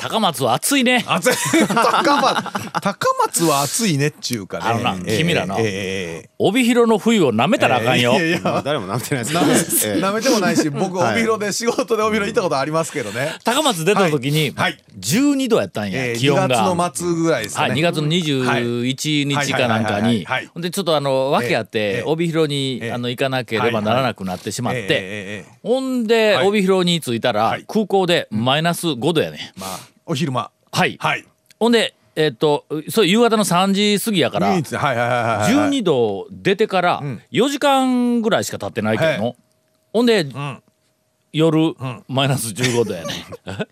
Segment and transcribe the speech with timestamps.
[0.00, 1.04] 高松は暑いね。
[1.06, 1.30] 暑い。
[1.68, 2.80] 高松。
[2.80, 4.64] 高松は暑いねっちゅうかね。
[4.64, 5.58] あのなええ君らの。
[5.58, 5.68] えええ
[6.24, 11.12] え帯広の冬をなめたらあかんよ、いやいやまあ誰もなってないです めなめてもないし僕はい。
[11.16, 13.34] 帯広で仕事で帯広行ったことありますけどね。
[13.44, 14.72] 高松出た時にはい。
[14.72, 16.74] はい12度やったんや、ええ気温2月が。
[16.74, 20.02] の末ぐらいですかはい、ね2月の21日かなんかはい。
[20.02, 20.10] はい。
[20.10, 20.18] はい。
[20.18, 20.40] にはい。
[20.40, 20.46] はい。
[20.46, 22.92] ほんでちょっとあの訳あっええて帯広にええ。
[22.92, 24.80] あの行かなければならなくなってしまって。
[24.80, 25.58] ええええええ。
[25.62, 26.48] ほんではい。
[26.48, 27.64] 帯広に着いたらはい。
[27.68, 30.50] 空港でマイナス5度やねまあお昼間。
[30.72, 30.96] はい。
[31.00, 31.24] はい。
[31.58, 35.70] ほんでえっとそう夕方の3時過ぎやから唯一はいはいはいはいはい。
[35.70, 37.22] 12度出てからん。
[37.30, 39.36] 4時間ぐらいしか経ってないけど
[39.92, 40.62] ほんでん。
[41.32, 41.74] 夜
[42.08, 43.12] マイナス15度やね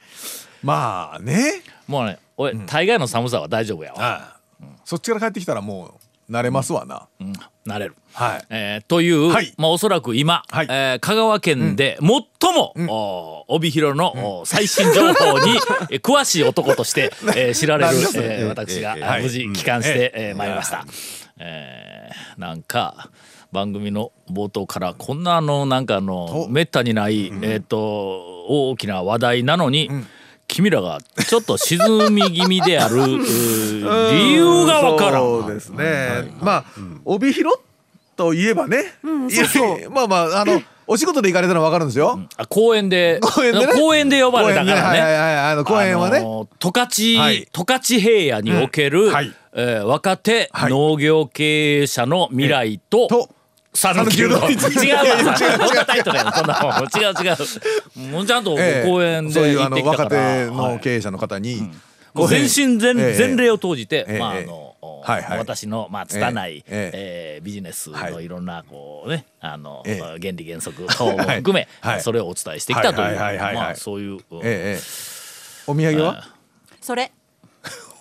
[0.62, 1.62] まあね。
[1.89, 3.98] もうね俺大概の寒さは大丈夫やわ。
[4.00, 4.66] ああ。
[4.84, 7.09] そっちから帰ってきたらもう慣れますわな。
[7.21, 7.33] うん。
[7.67, 7.97] 慣れる。
[8.12, 8.47] はい。
[8.51, 9.53] えーという、はい。
[9.57, 10.67] まあ、おそらく今、はい。
[10.71, 12.75] えー香川県で最も、
[13.48, 15.53] お帯広の、お最新情報に
[15.91, 20.23] えー詳しい男として、えー知られるえーえー私が、えー無事帰還して、うん。
[20.23, 20.37] えー。
[20.37, 20.84] 参りました。
[21.39, 23.11] えーなんか
[23.53, 26.49] 番組の冒頭からこんなあのなんかあのと。
[26.51, 29.91] めったにない、えっ、と大きな話題なのに、
[30.48, 35.22] 君らがちょっと沈み気味である 理由がわからん。
[35.22, 36.32] そうですね。
[36.41, 36.64] まあ
[37.04, 37.58] 帯広
[38.16, 38.94] といえばね。
[39.30, 40.60] いやいやまあまああの
[40.91, 42.19] お仕事で行かれたのは分かるんですよ。
[42.38, 43.72] あ公園で公園でね？
[43.74, 44.80] 公園で呼ばれたからね。
[44.82, 46.20] 公園ではいはいはいあの公園はね。
[46.58, 47.46] 十勝、はい。
[47.52, 49.12] 十勝平野における、うん。
[49.12, 49.32] はい。
[49.52, 50.70] えー若手はい。
[50.70, 53.38] 農業経営者の未来と、と讃岐うどん違う
[53.74, 54.50] 讃岐うどん。
[54.50, 54.94] 違う違う
[55.27, 55.36] わ。
[55.36, 56.72] そんなタイトルやんそんなもん。
[56.84, 58.12] 違う違う。
[58.12, 60.10] もうちゃんとええ公園そういうあで行ってきたの若。
[60.10, 61.70] 手の経営者の方に
[62.14, 63.14] もう全身全,、ええ。
[63.14, 64.19] 全霊を投じて、ええ。
[64.19, 64.47] まああええ。
[64.47, 64.75] の、
[65.38, 66.91] 私のまあ拙い、え
[67.37, 67.38] え。
[67.43, 68.12] ービジネスはい。
[68.12, 70.00] のいろんなこうねあの、ええ。
[70.20, 72.00] 原理原則等も含め、 はい。
[72.00, 74.19] それをお伝えしてきたというまあそういう、
[75.66, 76.26] お土産は？
[76.81, 77.12] それ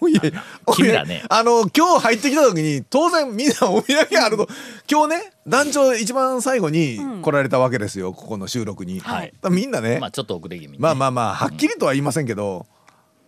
[0.08, 0.44] いやいや
[0.74, 1.24] 君らね。
[1.30, 4.48] あの今日入ってきた時に当然みんなお土産あると。
[4.90, 9.34] 今日ね団長一番最後に来られたわけですよここの収録に、はい。
[9.50, 12.68] みんなね、まあちょっと遅れ気味にね、まあまあまあはっきりとは言いませんけど、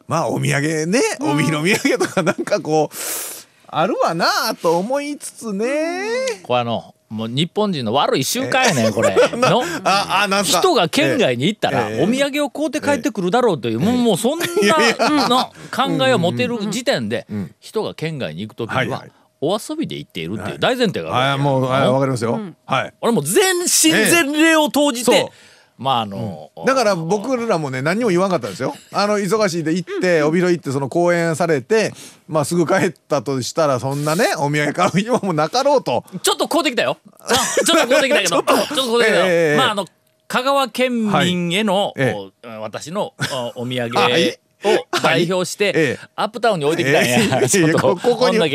[0.08, 2.96] まあお土産ね帯広土産とかなんかこう
[3.68, 4.28] あるわな
[4.62, 6.04] と思いつつね。
[6.44, 9.10] これあのもう日本人の悪い習慣やねん すか？
[10.44, 14.46] 人が県外に行ったらええお土産を買うて帰ってくるだろうというもうもうそんな
[15.28, 17.26] の考えを持てる時点で
[17.60, 19.06] 人が県外に行く時には
[19.42, 22.94] お遊びで行っているっていう大前提がああるもうあわわけかりますよ、はい。
[23.02, 25.32] 俺もう全身ええ全霊を投じて
[25.80, 28.76] まああのだから僕らもね何にも言わんかったんですよ。
[28.92, 31.94] あの忙しいで行って帯広行ってその講演されて
[32.28, 36.04] まあすぐ帰ったとしたらそんなねお土産買う暇もなかろうと。
[36.22, 36.98] ちょっと買うてきたよ。
[37.22, 37.28] あ
[37.66, 38.30] ちょっと買うてきたけど。
[38.30, 39.00] ちょっと買うてきたけど。
[39.02, 39.86] ええまああの
[40.28, 41.94] 香川県民への、はい。
[41.98, 43.14] えお私の
[43.56, 44.38] おお土産はい。
[44.66, 46.00] を代表して、ええ。
[46.18, 47.48] アップタウンに置いてきたんや、ええ。
[47.48, 48.52] ちょっとこここに牛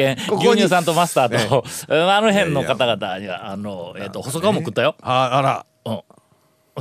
[0.52, 4.96] 乳さんとマスターと、 あの辺の方々にはあの、えっと細川も食ったよ。
[5.00, 5.66] ああら。
[5.86, 6.00] うん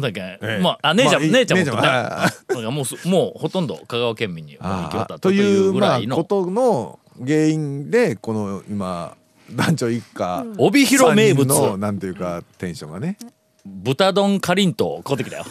[0.01, 0.59] だけ、ええ。
[0.61, 1.93] まあ、あ姉ちゃん、まあいい姉ちゃんも食ったよ。
[1.93, 9.15] 姉ちゃんはだ からもうすもうほとんど香川県民にも行き渡ったあとといいううぐらいの、まあことの原因でこの今
[9.51, 11.47] 団長一家帯広名物。
[11.47, 13.17] のなんていうかテンションがね。
[13.65, 15.45] 豚丼かりんとう買うてきたよ。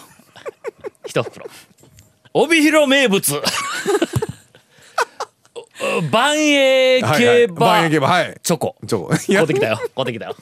[1.06, 1.46] 一袋。
[2.34, 3.42] 帯広名物。
[6.10, 7.88] 万栄競馬。
[7.88, 8.76] チョコ。
[8.86, 9.08] チョコ。
[9.08, 9.76] 買うてきたよ。
[9.76, 10.36] 買うてきたよ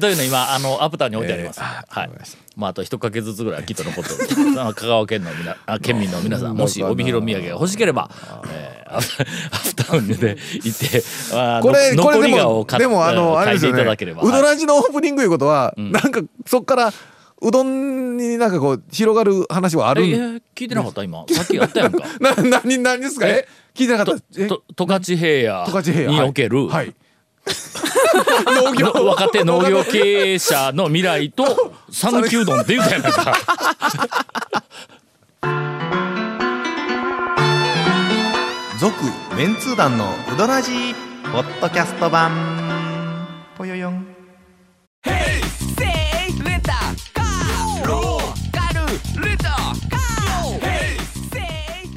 [0.00, 2.10] というの今あのアップタウンに置いてあります、えーあはい。
[2.56, 4.54] まああと一かけずつぐらいきっと残ってる。
[4.74, 8.10] 香川県のみなあ県民の皆さんもし帯広土産が欲しければ、
[8.48, 11.02] えー、アップ アップタウンで行って
[11.62, 13.78] これこ残りれで顔を買っもでもあのあれですよね。
[13.78, 14.22] 書いていただければ。
[14.22, 16.92] うどはいらじのオープニングいうことはなんかそっから
[17.42, 21.24] うどんになんかこう広がる話はあるええん聞いてなかった今。
[21.30, 22.06] さっきやったやんか。
[22.20, 23.26] な何何ですか？
[23.26, 23.46] え？
[23.74, 24.22] 聞いてなかった。
[24.32, 26.94] 十勝平野野における、はい
[28.46, 28.92] 農業。
[28.92, 33.32] の若手農業経営者の未来と 讃岐うどんって言うたやないか。
[38.78, 38.94] 続
[39.36, 40.94] メンツー団のウドラジー
[41.32, 42.32] ポッドキャスト版。
[43.56, 44.06] ぽよよん。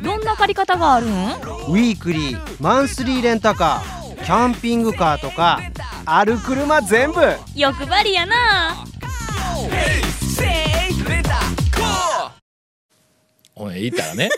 [0.04, 1.10] どんな借り方があるん？
[1.10, 3.95] ウィークリーマンスリーレンタカー
[4.26, 5.62] キャンピングカーとか
[6.04, 7.22] ある車全部。
[7.56, 8.36] 欲張りやな。
[13.58, 14.30] おい言ったらね。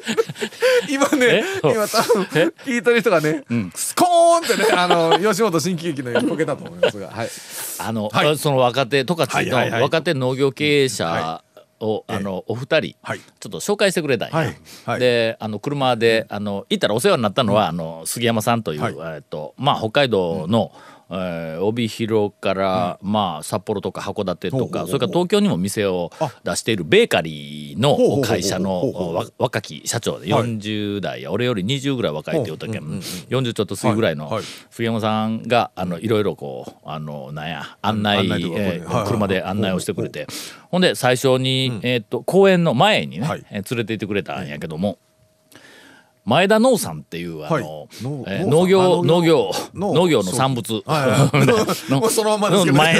[0.88, 1.44] 今ねえ？
[1.64, 2.22] 今多分
[2.66, 3.42] 聞いてる人がね、
[3.74, 7.28] スコーンってねあの吉本新喜劇のようにこけたと思いますがはい。
[7.78, 8.38] あの、はい。
[8.38, 11.42] その若手十勝の若手農業経営者
[11.84, 13.20] を、あのお二人、はい。
[13.20, 18.96] ちょっと紹介してくれたんや、であの車であの行ったらお世話になったのは、あの杉山さんという、はい。
[19.16, 20.72] えっとまあ、北海道の、
[21.10, 26.10] えー帯広から、まあ、札幌とか函館とかそれから東京にも店を
[26.44, 28.92] 出しているベーカリーの会社の
[29.38, 30.42] 若き社長ではい。
[30.44, 34.34] 40代や俺より20ぐらい若いって言うたけん、40ちょっと過ぎぐらいのはい。
[34.34, 34.44] はい。
[34.70, 38.42] 杉山さんがあのいろいろこうあのなんや案内,、えーはい。
[38.42, 39.06] はいはい。
[39.06, 40.26] 車で案内をしてくれて。
[40.70, 43.44] ほんで最初に、えー、と公園の前にね、はい。
[43.50, 44.98] えー連れて行ってくれたんやけども。
[46.24, 47.86] 前田農産っていうあの、
[48.26, 50.82] えー農業あ農農業農業の産物。
[50.86, 51.06] 前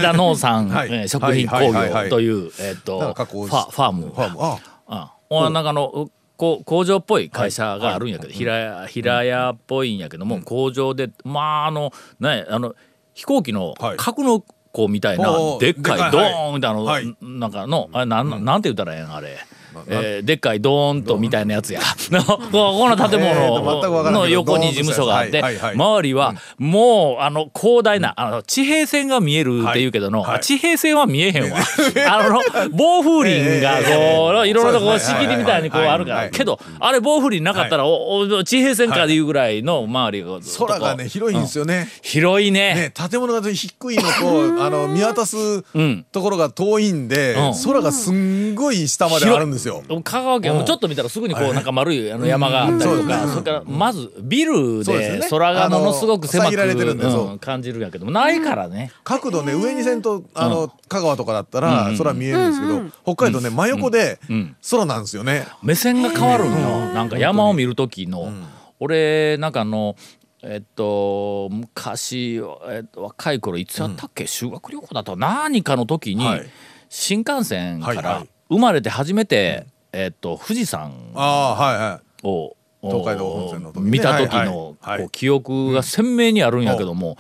[0.01, 12.75] 田農産、は食品工業というえっとファファームファームああおなんかあのこう工場っぽい会社があるんやけど、平屋平屋っぽいんやけども、工場でまああのねあの
[13.15, 19.39] 飛行機のはい格納庫みたいな、でっかいいドーンみたいなの、はいなんかのあれなんなんて言ったらええんあれ。
[19.87, 21.81] えーでっかいドーンとみたいなやつや。
[22.11, 25.43] のここの建物の横に事務所があって、
[25.75, 31.59] 周りはもうあの広大なあの地平線が見えるっていうけどの、地平線は見えへんわ。
[32.09, 32.41] あの
[32.73, 36.31] 防風林が こういろいろとこう仕切りみたいにこうあるから。
[36.31, 41.89] けどあれ防風林なかったらおお地平線かでいうぐらいの周りが空がね広いんですよね。
[42.03, 42.75] 広いね。
[42.75, 45.37] ね建物が低いのとあの見渡す
[45.79, 47.55] んところが遠いんでうん。
[47.65, 49.83] 空がすんごい下まであるんですよ。
[50.03, 53.31] 香川県もちょっと見たらすぐにこうなんか丸いあの山があったりとか、うん。
[53.31, 58.93] それからまずビルで空がものすごく狭くあの遮られてるんでそううん感じるんやけどもないからね。
[59.05, 64.57] 角度ね上にせんとあの香川とかだったら空見えるんですけど北海道ね真横でん。
[64.71, 65.47] 空なんですよね。
[65.63, 66.93] 目線が変わるんよ。
[66.93, 68.33] なんか山を見る時の、
[68.81, 69.97] 俺なんかあの
[70.43, 76.47] えっと昔、えっと、若い頃いつやったっけ、修学旅行だと何かの時に、はい。
[76.91, 82.27] 新幹線からはいはい生まれて初めて、えっと、富士山ああはいはい。
[82.27, 83.91] を東海道本線の時ね。
[83.91, 84.91] 見た時はいのはい。
[84.93, 85.01] はい。
[85.01, 87.17] こう記憶が鮮明にあるんやけども、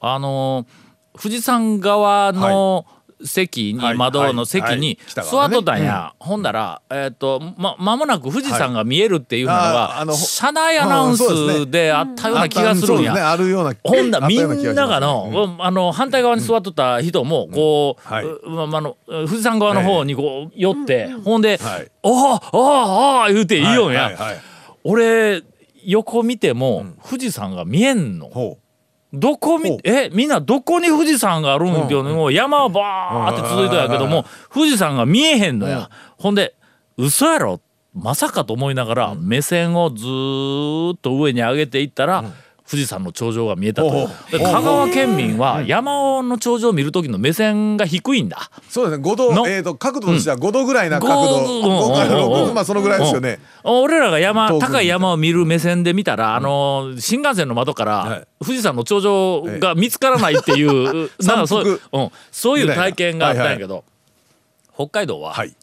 [0.00, 0.66] あの
[1.20, 2.86] 富士山側の
[3.24, 13.30] 席に、はい窓の席はいに座っとったんや、ほんだらえっ、とま間もなく富士山が見えるっていうのあが、あの車内アナウンスであったような気がするんや。
[13.30, 18.24] あるようなほんだみんながの,、あの反対側に座っとった人もこう、うんはい。
[18.24, 24.04] うまあの富士山側の方にこう寄って、ほんではい「おああああ」言うて言いよんや。
[24.04, 24.40] はいはいはい。
[24.84, 25.42] 俺
[25.84, 28.58] 横見ても富士山が見えんの、ほ
[29.12, 36.54] どこみえみんなどこに富士山があるんっていう山はバーって続いてやけども富士山が見えへんのや、ほんで
[36.96, 37.60] 嘘やろ？
[37.94, 42.24] まさかと思いながら目線をずーっと上に上げていったら、
[42.68, 48.50] 富士山の頂上が見えたと香川県民は山の頂上を見る時の目線が低いんだ。
[48.58, 49.04] うそうですね。
[49.04, 49.46] 5度の？
[49.46, 51.38] えっと角度としては5度ぐらいな角度。
[51.38, 51.64] うん。
[51.64, 53.38] 5からうん6まあそのぐらいですよね。
[53.64, 53.72] うん。
[53.82, 58.26] 俺らが山高い山を見る目線で見たら、あの新幹線の窓から、はい。
[58.40, 63.84] 富士山の頂上が見つからないっていう、 なんかそういう、うん、そういう体験があったんやけど、
[64.74, 65.54] 北海道ははい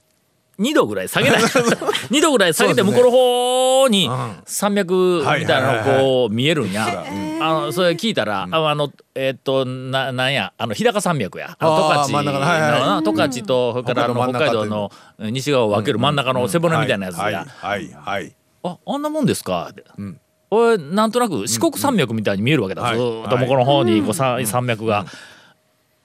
[0.59, 1.41] 2度ぐらい下げない。
[2.11, 4.11] 2度ぐらい下げて向こうの方にん。
[4.45, 7.03] 山脈みたいなのがこう見えるんや。
[7.41, 11.55] あのそれ聞いたら、ああのえーっとななんやあの日高山脈や。
[11.59, 17.33] あの十勝真ん中のはいはいのな十勝とそれからあの北海道の西側を分ける真ん中の背骨みたいなやつはい。
[17.33, 17.45] や。
[17.59, 17.89] はい。
[18.05, 18.35] はい。
[18.63, 19.69] ああんなもんですか？
[19.71, 20.19] って、ん。
[20.51, 22.95] 俺なんとなく四国山脈みたいに見えるわけだ、はい。
[22.95, 25.05] ずーっと向こうの方にこうさ山脈が、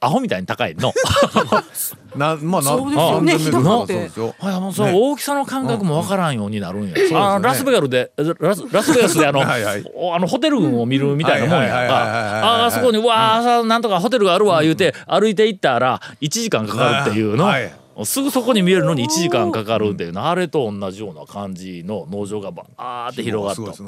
[0.00, 0.92] アホみたいに高いの。
[2.16, 3.62] なまあなそうですよね。
[3.62, 4.34] そうですよ。
[4.38, 4.98] あもうそのね。
[4.98, 6.94] 大きさの感覚もわからんようになるんや。
[7.14, 9.84] あのラスベガルでラスラスベガスであのはいはい。
[9.94, 11.76] おあのホテル群を見るみたいなもんやか。
[11.82, 17.44] ああそこにわあさなんとかホテルがあるわ言うて歩いて行ったら1時間かかるっていうの。
[17.44, 17.72] はい。
[18.04, 20.28] すぐそこに見えるのに1時間かかるっていうの。
[20.28, 23.82] あれと同じような感じの農場がバーって広がった。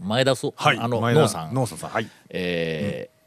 [0.00, 0.78] 前田そ、はい。
[0.78, 1.54] あの農さん。
[1.54, 2.08] 農さんさんはい。
[2.30, 3.18] えー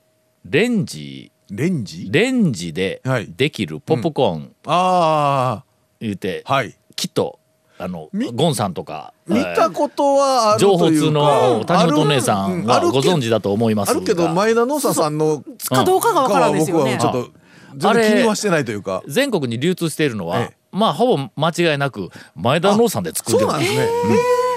[0.46, 2.08] レンジレンジ？
[2.10, 3.27] レンジではい。
[3.36, 4.55] できるポップコーン。
[4.65, 5.63] あ
[6.00, 6.77] 言うて、あはい。
[6.96, 7.39] きっと
[7.77, 11.05] あのみゴンさんとか見たことはある情報というか。
[11.08, 13.98] 通の谷本姉さんはご存知だと思いますが。
[13.98, 17.31] あるけど前田農ささんのかどうかがわからんですよね僕はちょっと。
[17.75, 19.03] 全然気にはしてないというか。
[19.08, 20.58] 全国に流通しているのは、ええ。
[20.72, 23.50] まあほぼ間違いなく前田農産で作ってる。
[23.50, 23.88] そうなんですね。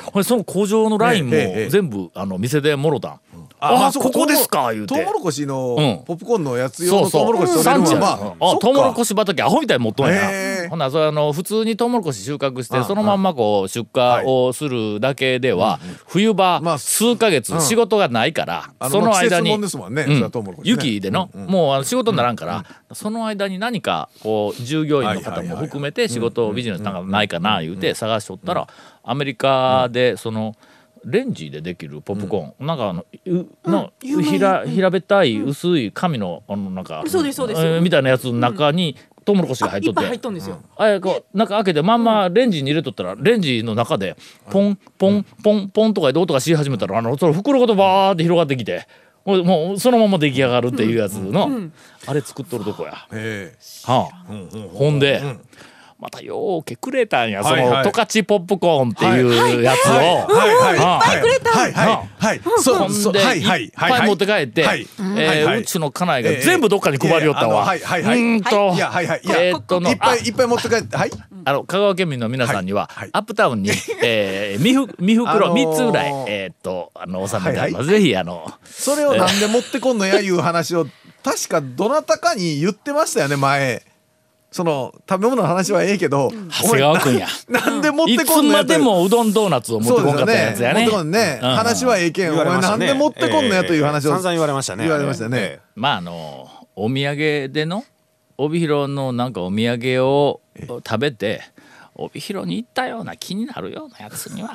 [0.06, 1.32] これその工場のラインも
[1.70, 3.20] 全部あの店でもろたん。
[3.68, 4.94] あここですか言うて。
[4.94, 6.04] トウモロコシのうん。
[6.04, 7.32] ポップコーンのやつ用そうそう。
[7.32, 19.56] のトウモロコシ取れまああトウモロコシシ畑アホみたいに持っとんやほんならそれあの普通にトウモロコシ収穫してあそのまんまこう出荷をするだけでは冬場まあ数ヶ月仕事がないからその間に
[20.64, 28.68] 雪でのもうあの仕事にならんからその間に何かこう従業員の方も含めて仕事ビジネスなんかないかな言うて探しとったら
[29.02, 30.56] アメリカでその
[31.04, 32.66] レンジでできるポップコーン。
[32.66, 34.24] なんかあのうの有名。
[34.24, 37.60] 平平べったい薄い紙のあのなんかそうですそうです。
[37.60, 40.60] えーみたいなやつの中にトウモロコシが入っとっいっぱい入ってとんですよ。
[40.76, 44.16] あれこう中開けてまんまレンジに入れとったらレンジの中で
[44.50, 48.86] ポンポンポンポンとかで音がし始めたらあのその袋ごとバーって広がってきて
[49.24, 51.70] もうもうそのまま出来上がるっていうやつの、
[52.06, 53.06] あれ作っとるとこや。
[53.12, 53.54] え。
[53.84, 54.26] はあ。
[54.74, 55.22] ほんで、
[55.98, 57.70] またようけくれたんやそのはい。
[57.70, 59.92] はい十勝ポップコーンっていうやつを。
[59.92, 60.54] えはい。
[60.56, 60.78] はい。
[60.78, 61.20] はあはい。
[61.20, 61.72] はい。
[61.72, 62.08] はい。
[62.18, 62.38] はい。
[62.40, 63.42] ほそうんではい。
[63.42, 63.64] はい。
[63.64, 63.66] い。
[63.68, 64.86] っぱい持って帰って、はい。
[65.16, 65.44] えはい。
[65.44, 65.58] はい。
[65.58, 67.74] ーうちの家内が全部どっかに配りよったわ。
[67.74, 67.98] ええあのはい。
[67.98, 68.02] はい。
[68.02, 68.18] はい。
[68.18, 68.78] うーんと、い。
[68.78, 69.06] やはい。
[69.06, 69.20] はい。
[69.24, 71.10] いやえーっとのいっぱいいっぱい持って帰ってはい。
[71.46, 72.98] あの香川県民の皆さんには、はい。
[73.00, 73.10] はい。
[73.12, 73.70] アップタウンに、
[74.02, 80.86] えー、 未ふ未袋あのー3つぐらい、えーっとあの納めてあります、ぜひあのそれをなんで持ってこんのやいう話を
[81.22, 83.82] 確かどなたかに言ってましたよね前
[84.54, 86.30] その食べ物の話はええけど
[86.62, 87.26] 長谷川君や。
[87.82, 90.82] で持っいつてこんのやとまでもうどんドーナツを持ってこんかったやつやね。
[90.82, 91.50] 持ってこんねうん。
[91.56, 92.28] 話はええけん。
[92.28, 92.78] お言われましたね。
[92.78, 94.10] 前なんで持ってこんのやという話を。
[94.12, 94.84] 散々言われましたね。
[94.84, 95.38] 言われましたね。
[95.40, 97.84] えまああのお土産での
[98.38, 100.40] 帯広のなんかお土産を
[100.86, 101.42] 食べて
[101.96, 104.52] 帯広に行ったような気になるようなやつには。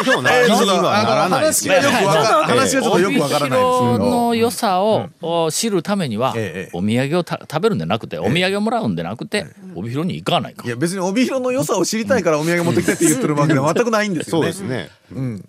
[0.00, 10.66] えでもなえーちょっと気にはならないです話けどがよくわか話はちょっとよくわからないんですけ帯広どの良さをお知るためには、ええお土産をた食べるんじゃなくて、お土産をもらうんじゃなくて、帯広に行かないか。
[10.66, 10.70] い。
[10.70, 14.52] や別に帯広の良さを知りたいからお土産持ってきてって言ってるわけでは全くないんですよね。
[14.52, 14.90] そうですね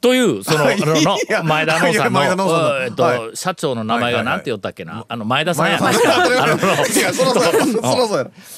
[0.02, 0.66] という その
[1.44, 2.46] 前田農いやさんのさんの。
[2.84, 5.80] えっと、は社長の名前がなんて言ったっけな、あの前田さんや。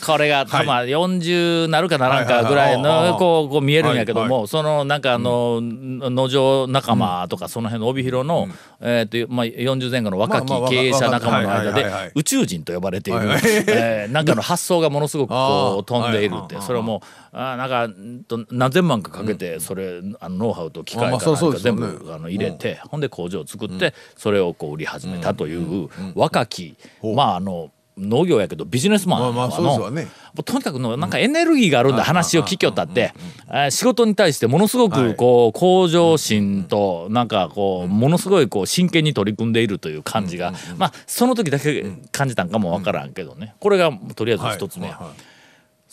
[0.06, 8.48] これがたま40なるかならんかぐらいのこう見えるんやけども、はそのなんかあの農場仲間とかその辺の帯広の、
[8.82, 11.86] えーとまあ、40前後の若き経営者仲間の間で
[12.16, 13.20] 宇宙人と呼ばれている、
[13.68, 16.56] えーなんかの発想がものすごくこう飛んでいるって。
[16.56, 17.02] はいそれも
[17.32, 26.76] あーなんか何千万かかけてそれあのノウハウと機械かなんそうそうか全部あの入れてほんで工場を作ってそれをこう売り始めたという若き
[27.16, 33.14] まああの農業やけどビジネスマンまあまあとにかくのなんかエネルギーがあるんだ話を聞きよったって。
[33.50, 43.56] えー仕事に対してものすごくこう向上心となんかこうものすごいこう真剣に取り組んでいるという感じがまあその時だけ感じたんかもわからんけどね。
[43.60, 44.88] これがとりあえず一つ目。
[44.88, 45.00] や。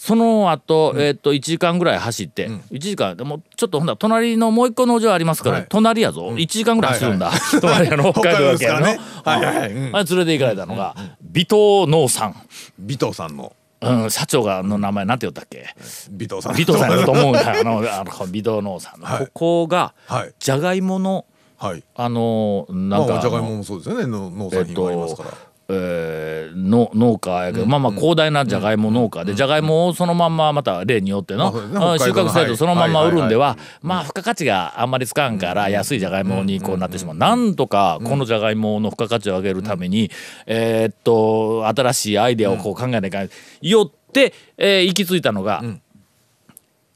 [0.05, 5.67] その後、えっと1時間ぐらい走って、1時間でもちょっとほんだら隣のもう一個農場ありますから、はい。
[5.71, 7.31] 隣やぞ、1時間ぐらい走るんだ、
[7.63, 9.41] 隣あの北海道やけどの、北海道ですからね。
[9.41, 9.73] はいはいはい。
[9.73, 9.97] うん。
[9.97, 10.95] あれ連れて行かれたのが、
[11.35, 12.35] 尾藤農産、
[12.79, 13.55] 尾藤さんの。
[13.81, 15.75] うん、社長がの名前なんて言ったっけ。
[16.11, 16.53] 尾藤さん。
[16.53, 17.41] 尾藤さんだと思うんだ。
[17.59, 19.27] あのあの尾藤農産の、はい。
[19.29, 20.35] ここがはい。
[20.39, 21.25] じゃがいもの
[21.57, 21.83] はい。
[21.95, 24.07] あのまなんかあじゃがいももそうですよね。
[24.07, 25.35] の農産品がありますとから。
[25.35, 32.56] えーの農家やけど、まあまあ広大なじゃがいも農家でじゃがいもをそのまんままた例によっての、収穫せず北海道のはい。
[32.56, 40.11] そのまんま売るんでは、はいまあ付加価値があんまりつかんから安いじゃがいもにこうなってしまう、なんとかこのじゃがいもの付加価値を上げるために、
[40.47, 43.30] えーっと新しいアイデアをこう考えないかん
[43.62, 45.62] よって、えー行き着いたのが、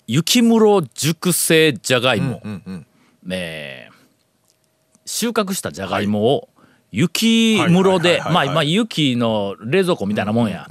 [0.07, 2.41] 雪室熟成じゃがいも。
[2.45, 2.87] うんうん
[3.31, 3.99] えー
[5.11, 6.49] 収穫したじゃがいもを
[6.91, 10.67] 雪室でまあまあ雪の冷蔵庫みたいなもんや、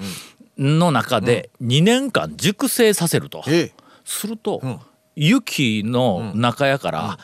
[0.58, 3.74] の中で2年間熟成させると、ええ。
[4.04, 4.80] すると、ん。
[5.16, 7.18] 雪の中やから、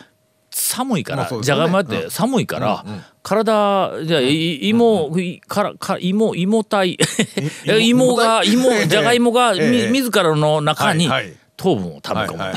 [0.50, 2.86] 寒いから、じゃがいもやって寒いから、
[3.24, 6.98] 体じゃ芋いからか芋芋体。
[7.80, 9.92] 芋 が芋じゃがいもがみ、ええ。
[9.92, 11.10] 自らの中に
[11.58, 12.54] 糖分を食べ込むんだ、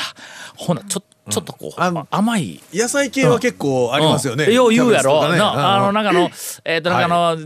[0.56, 2.60] ほなちょちょっとこう、あの甘い。
[2.72, 4.44] 野菜系は結構ありますよね。
[4.44, 4.54] うん。
[4.54, 5.38] よう言うやろ、ね。
[5.38, 5.94] なあのうん。
[5.94, 6.30] なんかあの
[6.64, 7.38] えっ、となんかあの、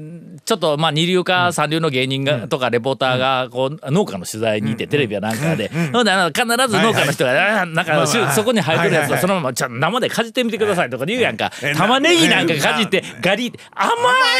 [0.44, 9.18] ちょっとまあ二流か三流の芸人が、とかレポーターがこう農家の取材に行って、テレビやなんかで、ほんであの必ず農家の人が、あなんか、そこに生えてるやつはいはいはい。
[9.18, 13.90] をそのままちゃ生でかじってみてくださいとか言うやんか、え玉ねぎなんかかじってガリ甘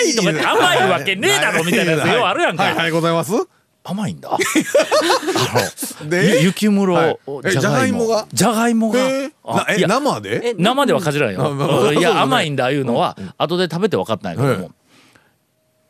[0.07, 4.31] いとかって甘いわけねえだろみたいなやつようあるやんか、はいはいございます甘いんだ。
[4.33, 4.39] あ。
[6.43, 7.19] 雪室、はい。
[7.47, 8.27] えじゃがいもが？
[8.33, 8.99] じゃがいもが。
[9.79, 10.55] 生で？
[10.59, 11.41] 生ではかじらんよ。
[11.41, 14.65] まあまあまあうんいや甘いんだいうのは後で食べて分かったんやけども。
[14.65, 14.71] は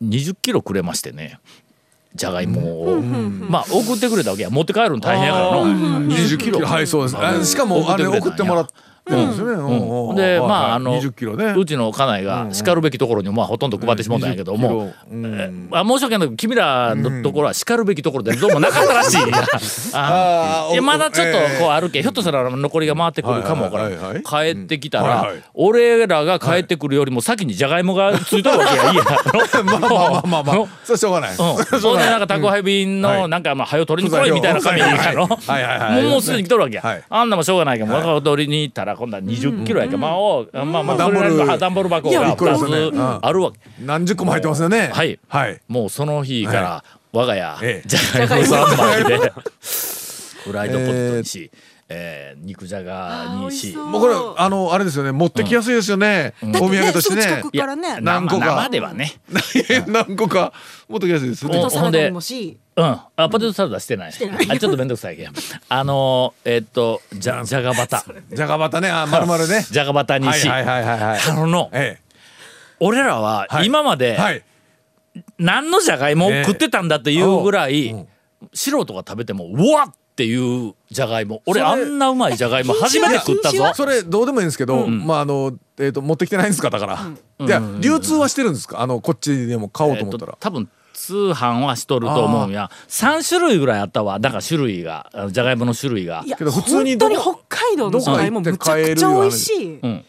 [0.01, 0.05] い。
[0.05, 1.41] 20キロくれましてね。
[2.15, 3.01] じゃがいもを。
[3.01, 4.51] まあ送ってくれたわけや。
[4.51, 6.61] 持って帰るの大変やからの20キロ。
[6.61, 7.19] はいそうです。
[7.19, 8.90] あしかもあれ送ってもらっって。
[9.17, 10.09] うん。
[10.11, 10.17] うん。
[10.17, 11.55] でまああの20キロね。
[11.57, 15.17] うちの家内が叱るべきところにまあほとんど配ってしまったんやけども、20キロ。
[15.17, 15.69] うん。
[15.73, 16.21] あ申し訳ない。
[16.21, 19.19] けど君らのところは叱るべきところでどうもなかったらしい。
[19.95, 23.91] ああまだちょっとこうえあるけ、ひょっとしたら残りが回ってくるかもわから
[24.21, 28.97] 帰ってきたら俺らが帰ってくるよりも先にじゃがいもがついとるわけやいい。
[28.99, 29.05] や
[29.59, 30.43] えまあまあまあまあ。
[30.43, 30.67] まあ。
[30.85, 31.31] それしょうがない。
[31.31, 31.37] うん、
[31.81, 33.21] ほんでなんか宅配便はい。
[33.21, 37.03] のなんかまあ早取りに来いみたいな紙ろはいはいはいもうすでに来とるわけや、はい。
[37.09, 41.59] あんなもんしょうがないけど早取りに行ったら今度は20キロやけど、まあおまあまあまあそれなりの段ボール。
[41.59, 42.77] 段ボール箱が一個ですよね。
[42.77, 44.91] 2つあるわけ、何十個も入ってますよね。
[44.93, 45.19] はい。
[45.27, 45.61] はい。
[45.69, 47.89] もうその日から我が家、ええ。
[47.89, 49.33] じゃがいも3枚で。
[50.45, 55.13] フライドポテトにし、えー肉じゃがにしもうこれあのあれですよね。
[55.13, 56.35] 持ってきやすいですよね。
[56.43, 57.43] お土産としてね。
[58.01, 58.47] 何個か。
[58.47, 59.21] 生ではね。
[59.89, 60.53] 何個か。
[60.89, 61.59] 持ってきやすいですよね。
[61.59, 61.63] お。
[61.63, 62.59] ポテトサラダにもし。
[62.77, 64.09] うん、あポテトサラダしてない。
[64.09, 65.33] あちょっと面倒くさいけど。
[65.69, 68.05] あのー、えっとじゃじゃがバタ。
[68.33, 68.89] じゃがバタね。
[68.89, 69.67] あ丸々ね。
[69.71, 71.21] じゃがバタにし、はいはいはいはいはい。
[71.29, 71.99] あののえ。
[72.79, 73.67] 俺らははい。
[73.67, 73.97] 今まえ。
[73.97, 74.43] ではい。
[75.39, 78.09] 何のじゃがいもを食ってたんだっていうぐらいうん。
[78.55, 81.43] 素人が食べてもうわっっていうじゃがいも。
[81.47, 83.73] 俺あんなうまいじゃがいも初めて食ったぞ。
[83.75, 87.47] それどうでもいいんですけど、まああのえっ、と持ってきてないんですかだから。
[87.47, 88.81] いや流通はしてるんですか？
[88.83, 90.37] あのこっちでも買おうと思ったら。
[90.39, 92.71] 多分通販はしとると思うんや。
[92.89, 94.19] 3種類ぐらいあったわ。
[94.19, 96.23] だから種類がじゃがいもの種類が。
[96.27, 99.79] いやけど普通に本当に北海道のじゃがいもむちゃくちゃ美味しい。
[99.83, 100.05] うん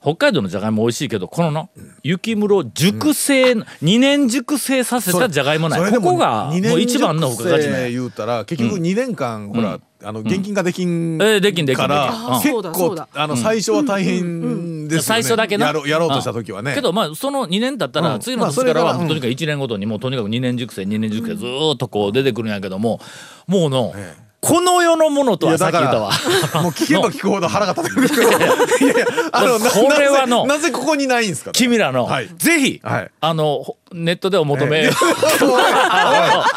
[0.00, 1.68] 北海道のじゃがいも美味しいけどこのな
[2.02, 5.92] 雪室熟成、2年熟成させたじゃがいもない。
[5.92, 7.90] ここがもう一番の付加価値ね。
[7.90, 12.32] 言うたら結局2年間、ほらあの現金化できんえーできんできんからできん。
[12.34, 13.08] あ結そうだそう構だ。
[13.12, 15.02] あの最初は大変ですよね。
[15.02, 16.74] 最初だけなやろうやろうとした時はね。
[16.74, 18.20] けどまあその2年経ったらうん。
[18.20, 23.00] 次のまあ年からはそれがとにかく1年ごとにもうとにかく2年熟成2年熟成ずーっとこう出てくるんやけども
[23.48, 26.12] もうのええこの世のものとはさっき言ったわ。
[26.62, 30.46] もう聞けば聞くほど腹が立ってくるんですけど いやいやあのなこれはの。
[30.46, 32.04] なぜここにないんですか君らの。
[32.04, 32.28] はい。
[32.36, 33.10] ぜひはい。
[33.20, 34.84] あのほネットでお求め。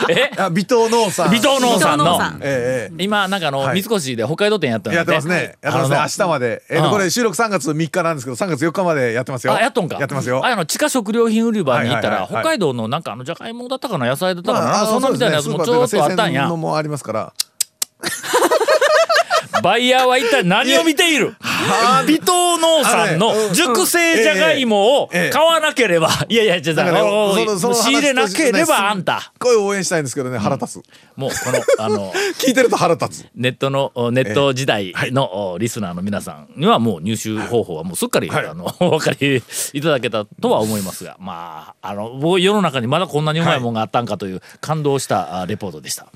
[0.09, 1.31] え あ微糖農産。
[1.31, 2.19] 微糖農産の。
[2.99, 3.81] 今なんかあのはい。
[3.81, 5.55] 三越で北海道店やったやってますね。
[5.61, 5.97] やってますね。
[5.97, 6.61] 明日まで。
[6.69, 9.53] えっとうんこれ収録3月3日なんですけど3月4日までやってますよ。
[9.53, 9.97] あやっとんか。
[9.97, 10.45] やってますよ。
[10.45, 16.47] あの地下食料品売り場に行ったら北海道のなんかあのじゃがいもだったかな野菜だったかなまあそんなみたいなやつもちょっとあったんや。
[16.47, 17.33] のもありますから
[19.61, 21.35] バイヤーは一体何を見ている？
[22.07, 26.09] 微糖農産の熟成じゃがいもを買わなければ。
[26.27, 27.33] いやいやじゃあ
[27.73, 29.21] 仕入れなければあんた。
[29.21, 30.83] すっごい応援したいんですけどね腹立つ。
[31.15, 31.35] もうこ
[31.79, 33.25] のあの 聞いてると腹立つ。
[33.35, 38.45] ネットのおネット時代のおリスナーの皆さんにはもう入手方法はもうすっかり、はい。
[38.47, 39.43] あの お分かり
[39.73, 46.07] いただけたとは思いますがまああの僕世の中にまだこんなにうまいもんがあったんかという感動したあレポートでした。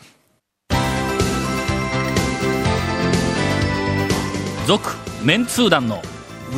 [4.68, 4.90] 続
[5.24, 6.02] メンツー団の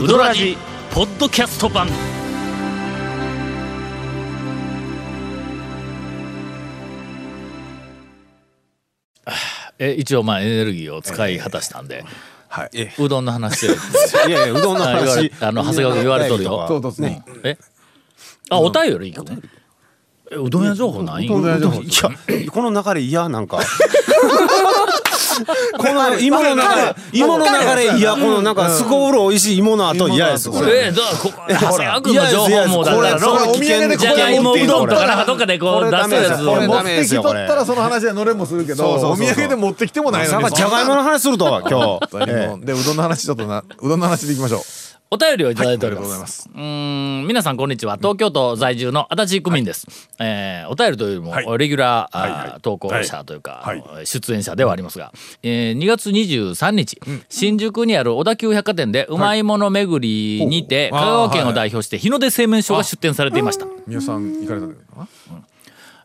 [0.02, 0.56] ウドラジ
[0.94, 1.88] ポッドキャスト版。
[9.78, 12.06] え一応まあエネルギーを使い果たしたんで、
[12.48, 12.70] はい。
[12.98, 13.68] ううどんの話。
[13.68, 13.68] し
[14.24, 15.24] ていやいやうどんの話。
[15.24, 16.66] れ あの長谷川君言われとるよ。
[16.70, 17.26] そうですね。
[17.44, 17.58] え？
[18.50, 19.42] あお便り行くの？
[20.32, 21.82] えうどん屋情報ないうどん屋情報。
[21.82, 21.92] いや。
[22.52, 23.60] この流れ嫌なんか
[25.78, 30.88] この芋の流れ芋の流れ嫌このなんかすこぶる美味しい芋の後嫌ですこれ。
[30.88, 34.68] えだからここ長谷川君の情報もだからこれそれのお土産でここじゃがいもう。
[34.68, 36.56] どんとかなんかどっかでここう出すやつを。
[36.56, 40.50] 持ってきとったらその話は乗れもするけどお土産で持ってきてもないのに。
[40.56, 42.66] じゃがいもの話するとは今日。
[42.66, 46.42] でうどんの話ちょっとなうどんの話でいきましょうお便りをいただいておりまます。
[46.44, 47.96] すうーん皆さんこんにちは。
[47.96, 49.88] 東京都在住の足立区民です、
[50.20, 51.58] えーお便りというよりも、はい。
[51.58, 52.32] レギュラー、はい。
[52.52, 52.62] はい。
[52.62, 54.06] 投稿者というか、はい。
[54.06, 63.66] 出演者ではありますが、えー2月23日、新宿にある小田急百貨店でうまいもの巡りにて、香川県を代表して日の出製麺所が出店されていました。
[63.88, 64.80] 皆さん行かれたのか？
[64.98, 65.08] な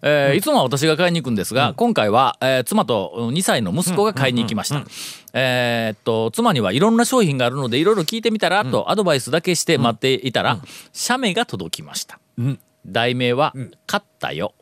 [0.05, 4.85] えーいつもは私が買いに行くんですが、今回は、えー妻と2歳の息子が買いに行きました。
[5.33, 10.59] えーっと妻にはいろんな商品があるのでいろいろ聞いてみたらとアドバイスだけして待っていたら、
[10.92, 12.18] 写メが届きました。
[12.85, 13.53] 題名は
[13.87, 14.55] 「勝ったよ」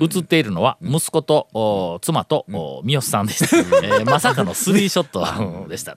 [0.00, 5.96] 写っているのは息子とお妻とお三好さんでした、えーまさかのスリーショットでした、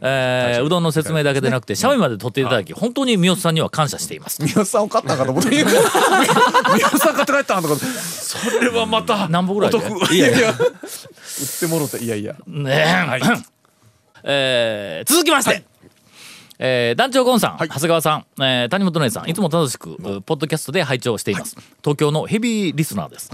[0.00, 4.42] えーうどんの説明だけでなくて写メまで撮っていただき本当に三好さんには感謝しています。
[4.42, 5.50] 宮さんを買ったんかと思って。
[5.50, 10.50] 宮さん買って帰ったんとかそれはまた何本ぐらいいやいや。
[10.50, 10.56] 売っ
[11.60, 12.34] てもろていやいや。
[12.46, 13.20] ねえ。
[14.24, 15.64] えー続きまして、
[16.64, 19.34] えー団長ゴンさん、長谷川さん、えー谷本姉さんい。
[19.34, 21.56] つも楽しく、ポッドキャストで拝聴しています。
[21.82, 23.30] 東京のヘビーリスナーです。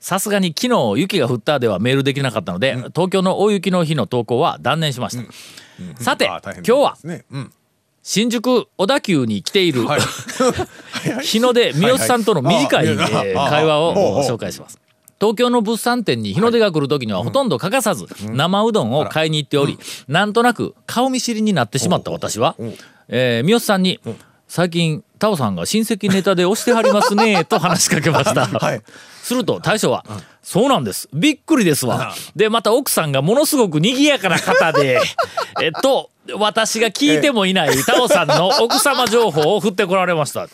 [0.00, 6.96] さすがに昨日雪が降ったではメールできなかったので、東京の大雪の日の投稿は断念しました、さてあ大変今日は
[7.30, 7.52] うん。
[8.02, 10.00] 新宿小田急に来ている、はい。
[11.22, 14.80] 日の出三好さんとの短い、会話を紹介します。
[15.20, 19.78] 東京の物産展に日の出が来る時にはほとんど欠かさず生うどんを買いに行っており、
[20.08, 22.56] なんとなく顔見知りになってしまった私は、
[23.08, 24.00] えー三好さんに
[24.48, 28.46] 「最近タオさんが親戚ネタで押してはりますね」と話しかけました。
[28.58, 28.82] はい。
[29.22, 30.04] すると大将は
[30.42, 31.08] 「そうなんです。
[31.12, 35.00] びっくりですわ」でまた奥さんがものすごく賑やかな方で
[35.60, 40.48] えっと私が聞いてもいないタオさんの奥様情報を振ってこられました。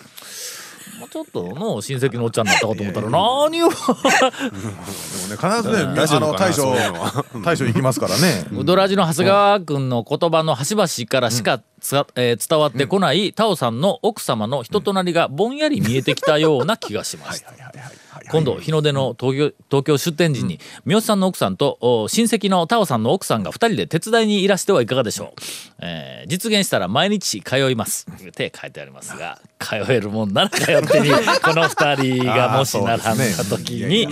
[0.98, 3.48] もうちょっとの親戚のおっちゃんになったかと思ったら何を。
[3.50, 6.74] でもね必ずねあ大丈夫かなの大将
[7.44, 8.46] 大将行きますからね。
[8.56, 17.52] うどらじの長谷川君の言葉の端々からしかつか、えー伝わってこないタオさんの奥様の人となりがぼんやり見えてきたような気がしました。
[18.30, 25.40] 今度日の出の東京東京出店時に三好さんの奥さんとお親戚のタオさんの奥さんが2人で手伝いにいらしてはいかがでしょう、
[25.80, 28.06] えー実現したら毎日通います。
[28.10, 31.10] って書いてありますが通えるもんなら通ってに
[31.40, 34.08] この2人がもしならんだ時に、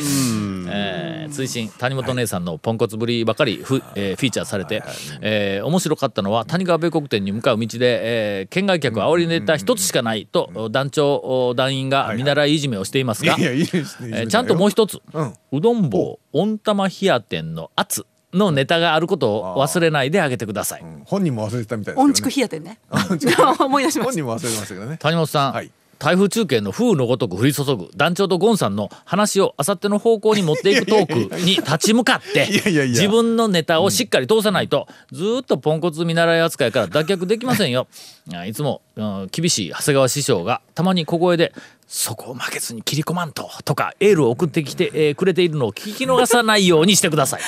[0.70, 4.82] えー追伸谷本姉さんのポンコツぶりばかりフ,、えーフィーチャーされて、
[5.20, 15.34] えー面白かったのは谷川米国店に向かう道で、えー県外客を煽りネタ一つしかないと団長お団員が見習いいじめをしていますが、いやいいですねえーちゃんともう一つ、うん。
[15.52, 20.84] うどん坊温玉冷や店の圧のネタがあることを忘れないであげてください。
[21.04, 22.04] 本人も忘れてたみたいですけどね。
[22.10, 22.64] 音畜冷やてん。
[22.64, 22.78] ね
[23.60, 24.96] 思い出しまし本人も忘れてましたけどね。
[24.98, 25.70] 谷本さん、はい
[26.04, 32.46] 台風中継の風のごとく降り注ぐ団長とゴンさんの話をあさっての方向に持っていくトークに立ち向かって
[32.88, 37.86] 自分のネタをしっかり通さないとずーっとポンコツ見習い扱いから脱却できませんよ。
[38.34, 41.54] あいつも、うん厳しい長谷川師匠がたまに小声で
[41.88, 47.40] 「そこを負けずに切り込まんと」とかエールを送ってきて、えーくれているのを聞き逃さないようにしてください。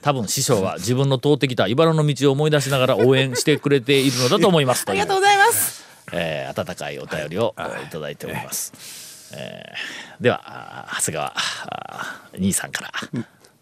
[0.00, 4.86] 多分師匠は自分の通ってきた茨の道を思い出しながら応援してくれているのだと思います。
[4.86, 7.54] た ありがとうございますえー温かいお便りを
[7.86, 7.90] い。
[7.90, 8.72] ただいております。
[9.36, 11.34] えーでは長谷川
[12.38, 12.90] 兄さんから。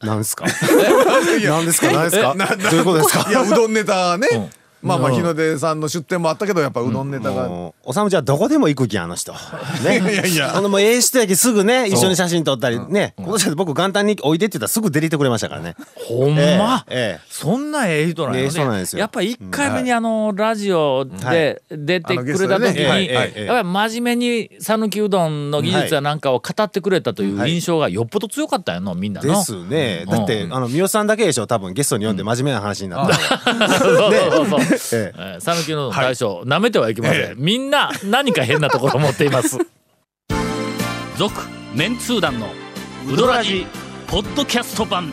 [0.06, 0.44] なんですか？
[0.46, 1.92] なんですか？
[1.92, 2.34] なんですか？
[2.70, 3.30] どういうことですか？
[3.30, 4.26] いやうどんネタね。
[4.36, 4.50] ん。
[4.82, 7.46] まあまあ日の出さんの出店もあったけどやっぱうどんネタが。
[7.48, 9.32] もうおさむちゃんどこでも行く気あの人。
[9.84, 10.00] ね。
[10.12, 13.14] いやいやほんでもうええ人やけすぐね、一緒に写真撮ったりね。
[13.16, 15.76] この人僕元旦においでって言ったらすぐ出てきてくれましたからね。
[15.94, 19.00] ほんま、ええええそんなええ人なんええやね人なんですよ。
[19.00, 27.34] やっぱり1回目にあのラジオで出てくれた時にやっぱり真面目に讃岐うどんの技術やなんかを語ってくれたとい。
[27.34, 29.28] う印象がよっぽど強かったんやのみんなの。
[29.28, 30.04] ですね。
[30.08, 30.54] だって、うん。
[30.54, 33.16] あの、三好さんだけでしょ、多分ゲストに呼んで真面目な話になった。
[33.80, 39.58] そうそうそう讃岐うどんの大将、なめてはいけません、みんな何か変なところを持っています。
[41.16, 41.40] 続
[41.74, 42.48] メンツー団の
[43.12, 43.66] ウドラジ
[44.06, 45.12] ポッドキャスト版